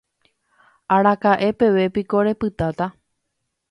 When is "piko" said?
1.95-2.17